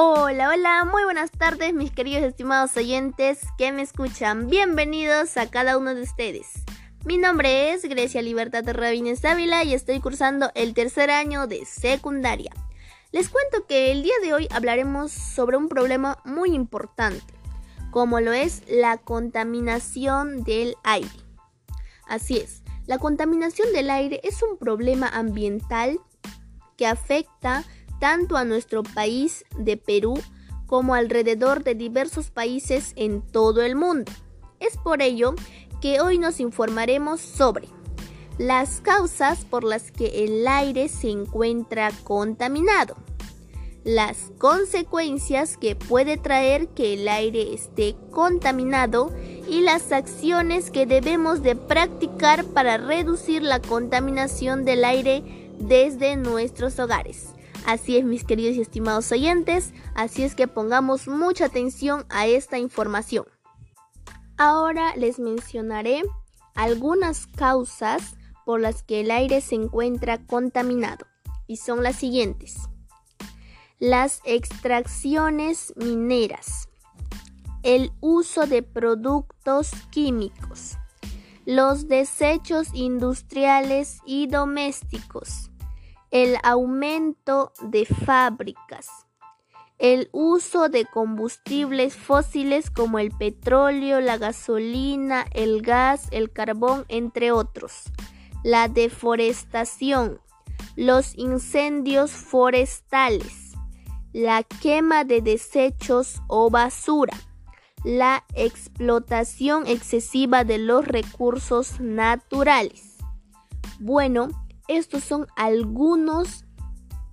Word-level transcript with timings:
Hola, 0.00 0.50
hola, 0.50 0.84
muy 0.84 1.02
buenas 1.02 1.32
tardes 1.32 1.74
mis 1.74 1.90
queridos 1.90 2.22
estimados 2.22 2.76
oyentes 2.76 3.40
que 3.58 3.72
me 3.72 3.82
escuchan. 3.82 4.46
Bienvenidos 4.46 5.36
a 5.36 5.50
cada 5.50 5.76
uno 5.76 5.92
de 5.92 6.02
ustedes. 6.02 6.46
Mi 7.04 7.18
nombre 7.18 7.72
es 7.72 7.82
Grecia 7.82 8.22
Libertad 8.22 8.62
Rabines 8.64 9.24
Ávila 9.24 9.64
y 9.64 9.74
estoy 9.74 9.98
cursando 9.98 10.52
el 10.54 10.72
tercer 10.72 11.10
año 11.10 11.48
de 11.48 11.64
secundaria. 11.64 12.52
Les 13.10 13.28
cuento 13.28 13.66
que 13.66 13.90
el 13.90 14.04
día 14.04 14.14
de 14.22 14.34
hoy 14.34 14.46
hablaremos 14.52 15.10
sobre 15.10 15.56
un 15.56 15.68
problema 15.68 16.18
muy 16.24 16.54
importante, 16.54 17.34
como 17.90 18.20
lo 18.20 18.32
es 18.32 18.62
la 18.68 18.98
contaminación 18.98 20.44
del 20.44 20.76
aire. 20.84 21.10
Así 22.06 22.36
es, 22.36 22.62
la 22.86 22.98
contaminación 22.98 23.72
del 23.72 23.90
aire 23.90 24.20
es 24.22 24.44
un 24.44 24.58
problema 24.58 25.08
ambiental 25.08 25.98
que 26.76 26.86
afecta 26.86 27.64
tanto 27.98 28.36
a 28.36 28.44
nuestro 28.44 28.82
país 28.82 29.44
de 29.56 29.76
Perú 29.76 30.18
como 30.66 30.94
alrededor 30.94 31.64
de 31.64 31.74
diversos 31.74 32.30
países 32.30 32.92
en 32.96 33.22
todo 33.22 33.62
el 33.62 33.74
mundo. 33.74 34.12
Es 34.60 34.76
por 34.76 35.02
ello 35.02 35.34
que 35.80 36.00
hoy 36.00 36.18
nos 36.18 36.40
informaremos 36.40 37.20
sobre 37.20 37.68
las 38.38 38.80
causas 38.80 39.44
por 39.44 39.64
las 39.64 39.90
que 39.90 40.24
el 40.24 40.46
aire 40.46 40.88
se 40.88 41.10
encuentra 41.10 41.90
contaminado, 42.04 42.96
las 43.82 44.30
consecuencias 44.38 45.56
que 45.56 45.74
puede 45.74 46.18
traer 46.18 46.68
que 46.68 46.94
el 46.94 47.08
aire 47.08 47.52
esté 47.52 47.96
contaminado 48.12 49.12
y 49.48 49.62
las 49.62 49.90
acciones 49.92 50.70
que 50.70 50.86
debemos 50.86 51.42
de 51.42 51.56
practicar 51.56 52.44
para 52.44 52.76
reducir 52.76 53.42
la 53.42 53.60
contaminación 53.60 54.64
del 54.64 54.84
aire 54.84 55.50
desde 55.58 56.16
nuestros 56.16 56.78
hogares. 56.78 57.30
Así 57.66 57.96
es, 57.96 58.04
mis 58.04 58.24
queridos 58.24 58.56
y 58.56 58.60
estimados 58.60 59.12
oyentes, 59.12 59.72
así 59.94 60.22
es 60.22 60.34
que 60.34 60.48
pongamos 60.48 61.06
mucha 61.08 61.46
atención 61.46 62.06
a 62.08 62.26
esta 62.26 62.58
información. 62.58 63.26
Ahora 64.36 64.94
les 64.96 65.18
mencionaré 65.18 66.02
algunas 66.54 67.26
causas 67.26 68.16
por 68.46 68.60
las 68.60 68.82
que 68.82 69.00
el 69.00 69.10
aire 69.10 69.40
se 69.40 69.56
encuentra 69.56 70.24
contaminado 70.26 71.06
y 71.46 71.56
son 71.56 71.82
las 71.82 71.96
siguientes. 71.96 72.56
Las 73.78 74.20
extracciones 74.24 75.72
mineras, 75.76 76.68
el 77.62 77.92
uso 78.00 78.46
de 78.46 78.62
productos 78.62 79.70
químicos, 79.90 80.78
los 81.44 81.88
desechos 81.88 82.68
industriales 82.74 83.98
y 84.06 84.26
domésticos, 84.26 85.47
el 86.10 86.36
aumento 86.42 87.52
de 87.60 87.84
fábricas, 87.84 88.88
el 89.78 90.08
uso 90.12 90.68
de 90.68 90.86
combustibles 90.86 91.94
fósiles 91.96 92.70
como 92.70 92.98
el 92.98 93.10
petróleo, 93.12 94.00
la 94.00 94.18
gasolina, 94.18 95.26
el 95.32 95.62
gas, 95.62 96.08
el 96.10 96.32
carbón, 96.32 96.84
entre 96.88 97.30
otros, 97.30 97.84
la 98.42 98.68
deforestación, 98.68 100.20
los 100.76 101.16
incendios 101.16 102.10
forestales, 102.10 103.52
la 104.12 104.42
quema 104.42 105.04
de 105.04 105.20
desechos 105.20 106.22
o 106.26 106.50
basura, 106.50 107.16
la 107.84 108.24
explotación 108.34 109.66
excesiva 109.66 110.44
de 110.44 110.58
los 110.58 110.86
recursos 110.86 111.78
naturales. 111.80 112.96
Bueno, 113.78 114.30
estos 114.68 115.02
son 115.02 115.26
algunos 115.34 116.44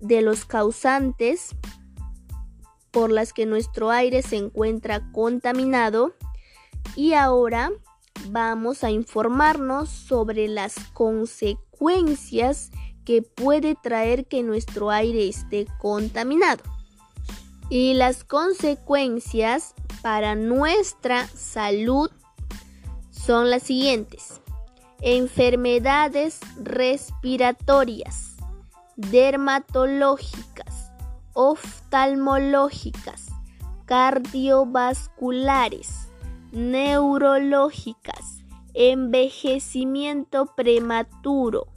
de 0.00 0.20
los 0.20 0.44
causantes 0.44 1.54
por 2.90 3.10
las 3.10 3.32
que 3.32 3.46
nuestro 3.46 3.90
aire 3.90 4.22
se 4.22 4.36
encuentra 4.36 5.10
contaminado 5.12 6.14
y 6.96 7.12
ahora 7.12 7.70
vamos 8.30 8.84
a 8.84 8.90
informarnos 8.90 9.88
sobre 9.88 10.48
las 10.48 10.74
consecuencias 10.92 12.70
que 13.04 13.22
puede 13.22 13.76
traer 13.76 14.26
que 14.26 14.42
nuestro 14.42 14.90
aire 14.90 15.28
esté 15.28 15.66
contaminado. 15.78 16.62
Y 17.68 17.94
las 17.94 18.24
consecuencias 18.24 19.74
para 20.02 20.34
nuestra 20.34 21.28
salud 21.28 22.10
son 23.10 23.50
las 23.50 23.62
siguientes 23.62 24.40
enfermedades 25.00 26.40
respiratorias, 26.62 28.36
dermatológicas, 28.96 30.92
oftalmológicas, 31.34 33.26
cardiovasculares, 33.84 36.08
neurológicas, 36.52 38.44
envejecimiento 38.74 40.46
prematuro, 40.56 41.68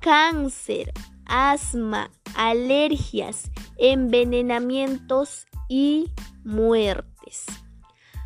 cáncer, 0.00 0.92
asma, 1.26 2.10
alergias, 2.36 3.50
envenenamientos 3.76 5.46
y 5.68 6.10
muertes. 6.44 7.46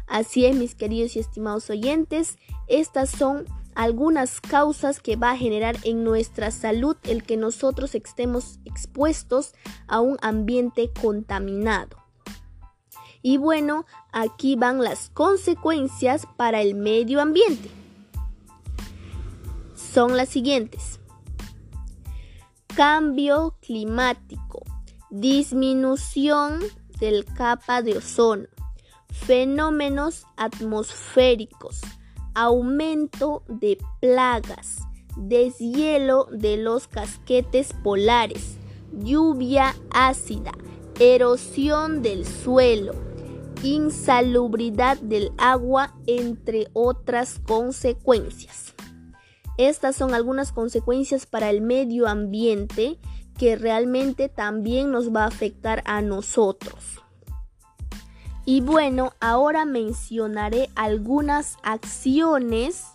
Así 0.07 0.47
es, 0.47 0.57
mis 0.57 0.75
queridos 0.75 1.17
y 1.17 1.21
estimados 1.21 1.69
oyentes, 1.71 2.39
estas 2.67 3.11
son 3.11 3.47
algunas 3.79 4.41
causas 4.41 4.99
que 4.99 5.15
va 5.15 5.31
a 5.31 5.37
generar 5.37 5.77
en 5.85 6.03
nuestra 6.03 6.51
salud 6.51 6.97
el 7.05 7.23
que 7.23 7.37
nosotros 7.37 7.95
estemos 7.95 8.59
expuestos 8.65 9.55
a 9.87 10.01
un 10.01 10.19
ambiente 10.21 10.91
contaminado. 11.01 11.97
Y 13.23 13.37
bueno, 13.37 13.87
aquí 14.11 14.57
van 14.57 14.83
las 14.83 15.11
consecuencias 15.11 16.27
para 16.37 16.61
el 16.61 16.75
medio 16.75 17.21
ambiente. 17.21 17.71
Son 19.77 20.17
las 20.17 20.29
siguientes. 20.29 20.99
Cambio 22.75 23.55
climático, 23.61 24.65
disminución 25.09 26.59
del 26.99 27.25
capa 27.25 27.81
de 27.83 27.99
ozono, 27.99 28.49
fenómenos 29.09 30.25
atmosféricos, 30.37 31.81
aumento 32.39 33.43
de 33.49 33.79
plagas, 34.01 34.79
deshielo 35.17 36.29
de 36.31 36.57
los 36.57 36.87
casquetes 36.87 37.73
polares, 37.83 38.59
lluvia 38.93 39.75
ácida, 39.91 40.53
erosión 41.01 42.01
del 42.01 42.25
suelo, 42.25 42.95
insalubridad 43.65 44.99
del 44.99 45.33
agua, 45.37 45.97
entre 46.07 46.69
otras 46.75 47.41
consecuencias. 47.41 48.73
Estas 49.57 49.97
son 49.97 50.15
algunas 50.15 50.53
consecuencias 50.53 51.27
para 51.27 51.51
el 51.51 51.61
medio 51.61 52.07
ambiente 52.07 53.01
que 53.37 53.57
realmente 53.57 54.29
también 54.29 54.93
nos 54.93 55.13
va 55.13 55.25
a 55.25 55.29
afectar 55.29 55.83
a 55.87 56.03
nosotros. 56.03 57.01
Y 58.51 58.63
bueno, 58.63 59.13
ahora 59.21 59.67
mencionaré 59.67 60.71
algunas 60.75 61.59
acciones 61.63 62.87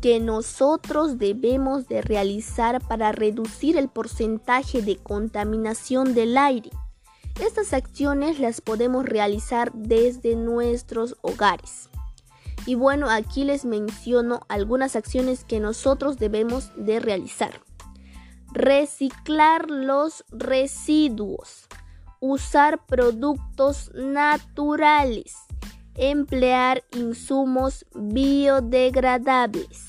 que 0.00 0.18
nosotros 0.18 1.18
debemos 1.18 1.88
de 1.88 2.00
realizar 2.00 2.80
para 2.80 3.12
reducir 3.12 3.76
el 3.76 3.90
porcentaje 3.90 4.80
de 4.80 4.96
contaminación 4.96 6.14
del 6.14 6.38
aire. 6.38 6.70
Estas 7.38 7.74
acciones 7.74 8.38
las 8.40 8.62
podemos 8.62 9.04
realizar 9.04 9.74
desde 9.74 10.36
nuestros 10.36 11.18
hogares. 11.20 11.90
Y 12.64 12.74
bueno, 12.74 13.10
aquí 13.10 13.44
les 13.44 13.66
menciono 13.66 14.40
algunas 14.48 14.96
acciones 14.96 15.44
que 15.44 15.60
nosotros 15.60 16.16
debemos 16.16 16.72
de 16.76 16.98
realizar. 16.98 17.60
Reciclar 18.54 19.68
los 19.68 20.24
residuos 20.30 21.68
usar 22.20 22.84
productos 22.86 23.90
naturales, 23.94 25.36
emplear 25.94 26.84
insumos 26.92 27.86
biodegradables, 27.94 29.86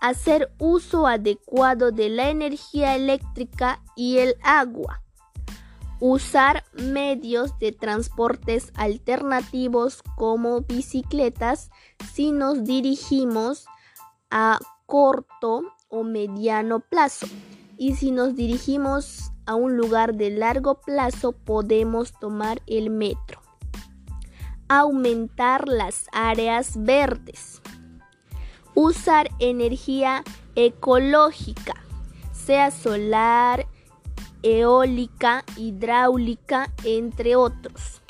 hacer 0.00 0.52
uso 0.58 1.06
adecuado 1.06 1.92
de 1.92 2.08
la 2.08 2.30
energía 2.30 2.96
eléctrica 2.96 3.82
y 3.96 4.18
el 4.18 4.36
agua, 4.42 5.02
usar 6.00 6.64
medios 6.72 7.58
de 7.58 7.72
transportes 7.72 8.72
alternativos 8.74 10.02
como 10.16 10.62
bicicletas 10.62 11.70
si 12.12 12.32
nos 12.32 12.64
dirigimos 12.64 13.66
a 14.30 14.58
corto 14.86 15.62
o 15.88 16.02
mediano 16.02 16.80
plazo 16.80 17.26
y 17.80 17.94
si 17.94 18.10
nos 18.10 18.36
dirigimos 18.36 19.32
a 19.46 19.54
un 19.54 19.78
lugar 19.78 20.14
de 20.14 20.28
largo 20.28 20.82
plazo 20.82 21.32
podemos 21.32 22.12
tomar 22.20 22.60
el 22.66 22.90
metro. 22.90 23.40
Aumentar 24.68 25.66
las 25.66 26.04
áreas 26.12 26.74
verdes. 26.76 27.62
Usar 28.74 29.30
energía 29.38 30.24
ecológica, 30.56 31.72
sea 32.32 32.70
solar, 32.70 33.66
eólica, 34.42 35.42
hidráulica, 35.56 36.70
entre 36.84 37.34
otros. 37.34 38.02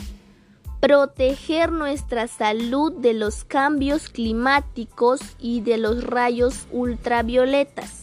Proteger 0.81 1.71
nuestra 1.71 2.27
salud 2.27 2.93
de 2.95 3.15
los 3.15 3.45
cambios 3.45 4.09
climáticos 4.09 5.21
y 5.39 5.61
de 5.61 5.79
los 5.79 6.03
rayos 6.03 6.67
ultravioletas. 6.73 8.00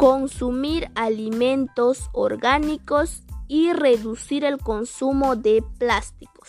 Consumir 0.00 0.90
alimentos 0.94 2.08
orgánicos 2.14 3.22
y 3.48 3.74
reducir 3.74 4.44
el 4.44 4.56
consumo 4.56 5.36
de 5.36 5.62
plásticos. 5.76 6.48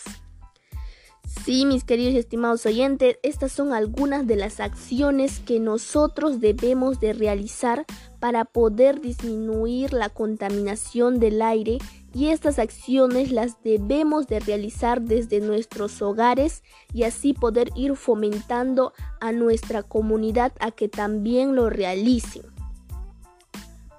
Sí, 1.44 1.66
mis 1.66 1.84
queridos 1.84 2.14
y 2.14 2.16
estimados 2.16 2.64
oyentes, 2.64 3.18
estas 3.22 3.52
son 3.52 3.74
algunas 3.74 4.26
de 4.26 4.36
las 4.36 4.58
acciones 4.58 5.40
que 5.40 5.60
nosotros 5.60 6.40
debemos 6.40 6.98
de 6.98 7.12
realizar 7.12 7.84
para 8.20 8.46
poder 8.46 9.02
disminuir 9.02 9.92
la 9.92 10.08
contaminación 10.08 11.20
del 11.20 11.42
aire 11.42 11.76
y 12.14 12.28
estas 12.28 12.58
acciones 12.58 13.32
las 13.32 13.62
debemos 13.62 14.28
de 14.28 14.40
realizar 14.40 15.02
desde 15.02 15.40
nuestros 15.40 16.00
hogares 16.00 16.62
y 16.94 17.02
así 17.02 17.34
poder 17.34 17.68
ir 17.76 17.96
fomentando 17.96 18.94
a 19.20 19.30
nuestra 19.30 19.82
comunidad 19.82 20.52
a 20.58 20.70
que 20.70 20.88
también 20.88 21.54
lo 21.54 21.68
realicen. 21.68 22.51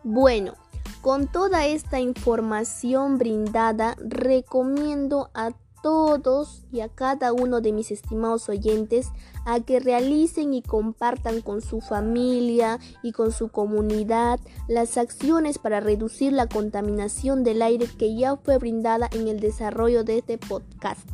Bueno, 0.04 0.56
con 1.02 1.28
toda 1.28 1.66
esta 1.66 2.00
información 2.00 3.18
brindada, 3.18 3.96
recomiendo 4.00 5.30
a 5.34 5.52
todos 5.82 6.64
y 6.72 6.80
a 6.80 6.88
cada 6.88 7.34
uno 7.34 7.60
de 7.60 7.74
mis 7.74 7.92
estimados 7.92 8.48
oyentes 8.48 9.12
a 9.46 9.60
que 9.60 9.82
realicen 9.82 10.54
y 10.54 10.62
compartan 10.62 11.42
con 11.42 11.62
su 11.62 11.82
familia 11.82 12.80
y 13.04 13.12
con 13.12 13.34
su 13.34 13.50
comunidad 13.50 14.40
las 14.70 14.98
acciones 14.98 15.58
para 15.58 15.82
reducir 15.82 16.32
la 16.32 16.48
contaminación 16.48 17.44
del 17.44 17.62
aire 17.62 17.88
que 17.98 18.16
ya 18.16 18.38
fue 18.38 18.58
brindada 18.58 19.10
en 19.12 19.28
el 19.28 19.42
desarrollo 19.42 20.06
de 20.06 20.20
este 20.20 20.38
podcast. 20.38 21.08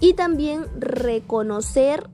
Y 0.00 0.14
también 0.14 0.66
reconocer 0.78 2.08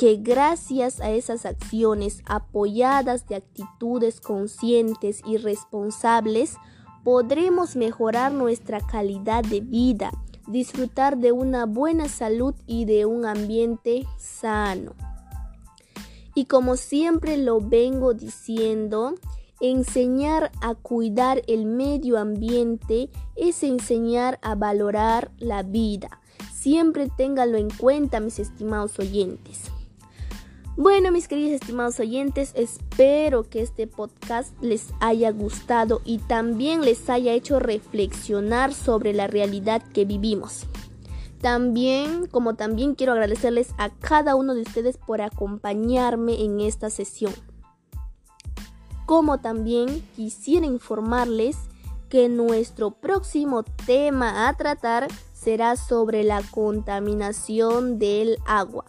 que 0.00 0.16
gracias 0.16 1.02
a 1.02 1.10
esas 1.10 1.44
acciones 1.44 2.22
apoyadas 2.24 3.28
de 3.28 3.34
actitudes 3.34 4.22
conscientes 4.22 5.20
y 5.26 5.36
responsables, 5.36 6.56
podremos 7.04 7.76
mejorar 7.76 8.32
nuestra 8.32 8.80
calidad 8.80 9.44
de 9.44 9.60
vida, 9.60 10.10
disfrutar 10.46 11.18
de 11.18 11.32
una 11.32 11.66
buena 11.66 12.08
salud 12.08 12.54
y 12.66 12.86
de 12.86 13.04
un 13.04 13.26
ambiente 13.26 14.06
sano. 14.16 14.94
Y 16.34 16.46
como 16.46 16.76
siempre 16.76 17.36
lo 17.36 17.60
vengo 17.60 18.14
diciendo, 18.14 19.16
enseñar 19.60 20.50
a 20.62 20.76
cuidar 20.76 21.42
el 21.46 21.66
medio 21.66 22.16
ambiente 22.16 23.10
es 23.36 23.62
enseñar 23.62 24.38
a 24.40 24.54
valorar 24.54 25.30
la 25.36 25.62
vida. 25.62 26.22
Siempre 26.54 27.10
ténganlo 27.14 27.58
en 27.58 27.68
cuenta, 27.68 28.18
mis 28.20 28.38
estimados 28.38 28.98
oyentes. 28.98 29.70
Bueno, 30.82 31.12
mis 31.12 31.28
queridos 31.28 31.60
estimados 31.60 32.00
oyentes, 32.00 32.52
espero 32.54 33.42
que 33.42 33.60
este 33.60 33.86
podcast 33.86 34.58
les 34.62 34.94
haya 34.98 35.30
gustado 35.30 36.00
y 36.06 36.20
también 36.20 36.80
les 36.80 37.10
haya 37.10 37.34
hecho 37.34 37.58
reflexionar 37.58 38.72
sobre 38.72 39.12
la 39.12 39.26
realidad 39.26 39.82
que 39.92 40.06
vivimos. 40.06 40.64
También, 41.42 42.26
como 42.28 42.54
también 42.54 42.94
quiero 42.94 43.12
agradecerles 43.12 43.74
a 43.76 43.90
cada 43.90 44.34
uno 44.36 44.54
de 44.54 44.62
ustedes 44.62 44.96
por 44.96 45.20
acompañarme 45.20 46.42
en 46.42 46.60
esta 46.60 46.88
sesión. 46.88 47.34
Como 49.04 49.38
también 49.38 50.00
quisiera 50.16 50.64
informarles 50.64 51.58
que 52.08 52.30
nuestro 52.30 52.92
próximo 52.92 53.64
tema 53.64 54.48
a 54.48 54.56
tratar 54.56 55.08
será 55.34 55.76
sobre 55.76 56.24
la 56.24 56.40
contaminación 56.40 57.98
del 57.98 58.38
agua. 58.46 58.86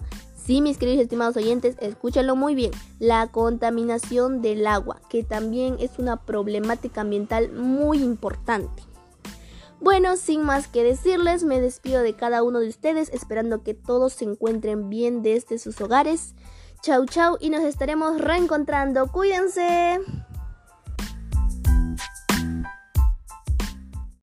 Sí, 0.51 0.59
mis 0.59 0.77
queridos 0.77 1.03
estimados 1.03 1.38
oyentes, 1.38 1.77
escúchenlo 1.80 2.36
muy 2.36 2.56
bien. 2.56 2.71
La 3.00 3.27
contaminación 3.27 4.42
del 4.42 4.68
agua, 4.68 5.00
que 5.09 5.24
también 5.24 5.77
es 5.80 5.92
una 5.98 6.25
problemática 6.25 7.00
ambiental 7.00 7.53
muy 7.53 8.03
importante. 8.03 8.83
Bueno, 9.80 10.18
sin 10.18 10.44
más 10.44 10.68
que 10.68 10.83
decirles, 10.83 11.45
me 11.45 11.62
despido 11.62 12.01
de 12.03 12.18
cada 12.18 12.44
uno 12.44 12.59
de 12.59 12.68
ustedes, 12.68 13.07
esperando 13.13 13.63
que 13.63 13.74
todos 13.74 14.12
se 14.12 14.25
encuentren 14.25 14.89
bien 14.89 15.21
desde 15.21 15.57
sus 15.57 15.80
hogares. 15.80 16.36
Chau, 16.81 17.06
chau, 17.06 17.38
y 17.39 17.50
nos 17.50 17.63
estaremos 17.63 18.19
reencontrando. 18.19 19.07
Cuídense. 19.07 20.01